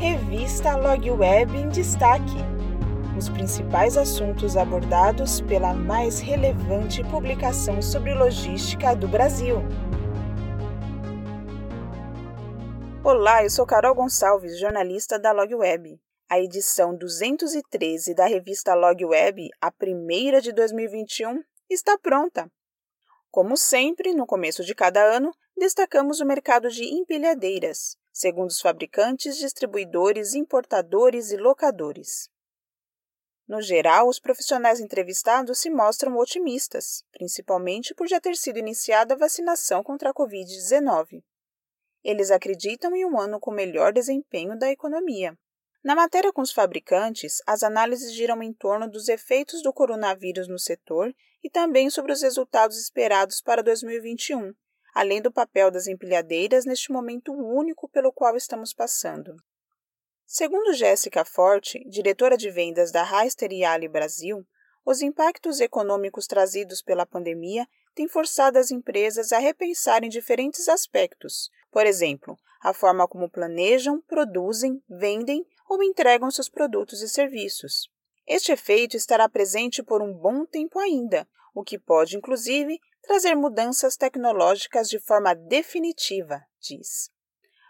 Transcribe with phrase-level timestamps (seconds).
[0.00, 2.38] Revista Log Web em Destaque.
[3.18, 9.56] Os principais assuntos abordados pela mais relevante publicação sobre logística do Brasil.
[13.04, 16.00] Olá, eu sou Carol Gonçalves, jornalista da Log Web.
[16.30, 22.50] A edição 213 da revista Log Web, a primeira de 2021, está pronta.
[23.30, 29.36] Como sempre, no começo de cada ano, destacamos o mercado de empilhadeiras, segundo os fabricantes,
[29.36, 32.28] distribuidores, importadores e locadores.
[33.46, 39.18] No geral, os profissionais entrevistados se mostram otimistas, principalmente por já ter sido iniciada a
[39.18, 41.22] vacinação contra a Covid-19.
[42.04, 45.36] Eles acreditam em um ano com melhor desempenho da economia.
[45.82, 50.58] Na matéria com os fabricantes, as análises giram em torno dos efeitos do coronavírus no
[50.58, 54.52] setor e também sobre os resultados esperados para 2021,
[54.94, 59.36] além do papel das empilhadeiras neste momento único pelo qual estamos passando.
[60.26, 64.46] Segundo Jéssica Forte, diretora de vendas da Heister e Ali Brasil,
[64.84, 71.86] os impactos econômicos trazidos pela pandemia têm forçado as empresas a repensarem diferentes aspectos, por
[71.86, 77.90] exemplo, a forma como planejam, produzem, vendem ou entregam seus produtos e serviços.
[78.26, 83.96] Este efeito estará presente por um bom tempo ainda, o que pode, inclusive, trazer mudanças
[83.96, 87.10] tecnológicas de forma definitiva, diz.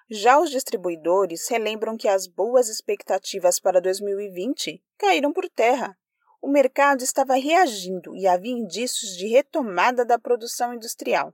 [0.08, 5.96] Já os distribuidores relembram que as boas expectativas para 2020 caíram por terra.
[6.42, 11.32] O mercado estava reagindo e havia indícios de retomada da produção industrial.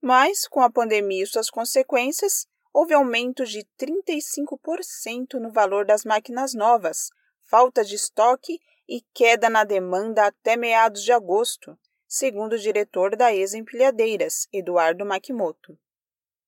[0.00, 6.52] Mas, com a pandemia e suas consequências, houve aumento de 35% no valor das máquinas
[6.52, 7.10] novas,
[7.48, 13.34] falta de estoque e queda na demanda até meados de agosto, segundo o diretor da
[13.34, 15.78] ESA Empilhadeiras, Eduardo Makimoto.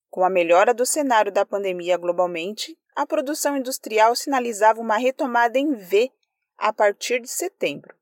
[0.09, 5.73] Com a melhora do cenário da pandemia globalmente, a produção industrial sinalizava uma retomada em
[5.73, 6.11] V
[6.57, 7.95] a partir de setembro.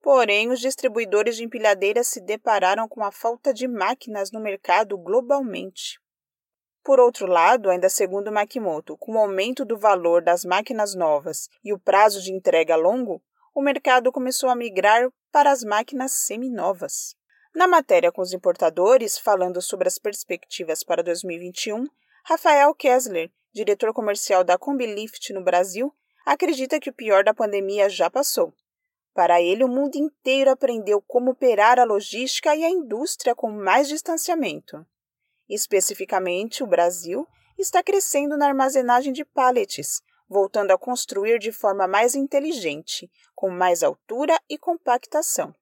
[0.00, 6.00] Porém, os distribuidores de empilhadeiras se depararam com a falta de máquinas no mercado globalmente.
[6.82, 11.72] Por outro lado, ainda segundo Makimoto, com o aumento do valor das máquinas novas e
[11.72, 13.22] o prazo de entrega longo,
[13.54, 17.14] o mercado começou a migrar para as máquinas seminovas.
[17.54, 21.86] Na matéria com os importadores, falando sobre as perspectivas para 2021,
[22.24, 25.92] Rafael Kessler, diretor comercial da Combilift no Brasil,
[26.24, 28.54] acredita que o pior da pandemia já passou.
[29.14, 33.86] Para ele, o mundo inteiro aprendeu como operar a logística e a indústria com mais
[33.86, 34.86] distanciamento.
[35.46, 37.26] Especificamente, o Brasil
[37.58, 40.00] está crescendo na armazenagem de pallets,
[40.32, 45.54] voltando a construir de forma mais inteligente, com mais altura e compactação.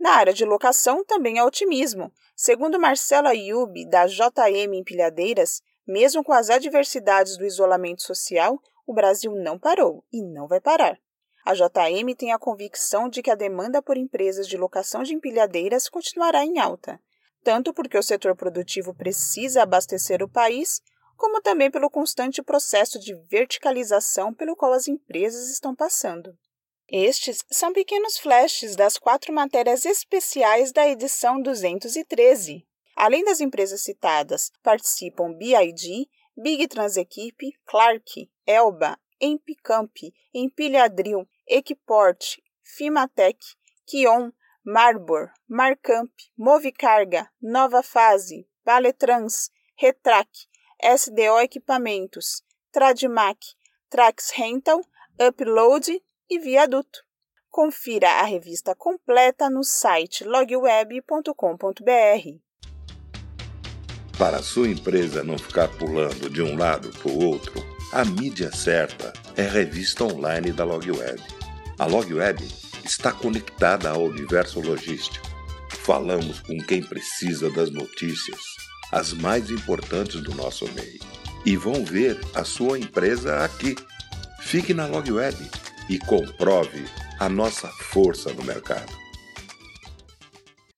[0.00, 2.10] Na área de locação também há otimismo.
[2.34, 9.34] Segundo Marcelo Ayub, da JM Empilhadeiras, mesmo com as adversidades do isolamento social, o Brasil
[9.34, 10.98] não parou e não vai parar.
[11.44, 15.90] A JM tem a convicção de que a demanda por empresas de locação de empilhadeiras
[15.90, 16.98] continuará em alta,
[17.42, 20.80] tanto porque o setor produtivo precisa abastecer o país,
[21.16, 26.36] como também pelo constante processo de verticalização pelo qual as empresas estão passando.
[26.88, 32.66] Estes são pequenos flashes das quatro matérias especiais da edição 213.
[32.94, 39.92] Além das empresas citadas, participam BID, Big Transequipe, Clark, Elba, Empicamp,
[40.32, 43.38] Empilhadril, Equiport, Fimatec,
[43.86, 44.30] Kion,
[44.64, 50.28] Marbor, Marcamp, Movicarga, Nova Fase, Valetrans, Retrac,
[50.84, 53.38] SDO Equipamentos, Tradimac,
[53.88, 54.82] Trax Rental,
[55.18, 56.98] Upload e Viaduto.
[57.48, 61.32] Confira a revista completa no site logweb.com.br.
[64.18, 67.54] Para sua empresa não ficar pulando de um lado para o outro,
[67.90, 71.18] a mídia certa é a revista online da LogWeb.
[71.78, 72.46] A LogWeb
[72.84, 75.26] está conectada ao universo logístico.
[75.70, 81.00] Falamos com quem precisa das notícias as mais importantes do nosso meio.
[81.44, 83.74] E vão ver a sua empresa aqui.
[84.40, 85.36] Fique na LogWeb
[85.88, 86.84] e comprove
[87.18, 88.92] a nossa força no mercado.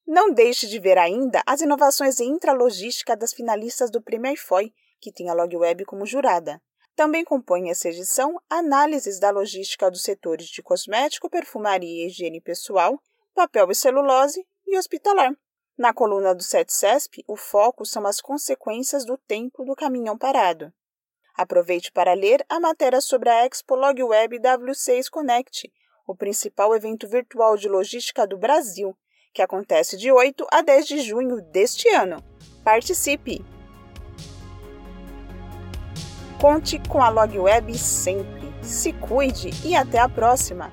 [0.07, 5.29] Não deixe de ver ainda as inovações intralogística das finalistas do Prêmio IFOI, que tem
[5.29, 6.61] a LogWeb como jurada.
[6.95, 12.99] Também compõe essa edição análises da logística dos setores de cosmético, perfumaria e higiene pessoal,
[13.35, 15.37] papel e celulose e hospitalar.
[15.79, 20.73] Na coluna do CETCESP, o foco são as consequências do tempo do caminhão parado.
[21.37, 25.71] Aproveite para ler a matéria sobre a Expo Log Web W6 Connect,
[26.07, 28.97] o principal evento virtual de logística do Brasil,
[29.35, 32.25] que acontece de 8 a 10 de junho deste ano.
[32.65, 33.45] Participe!
[36.41, 38.47] Conte com a Log Web sempre!
[38.63, 40.73] Se cuide e até a próxima!